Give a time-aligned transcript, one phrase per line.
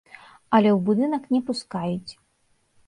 [0.59, 2.11] Але ў будынак не пускаюць.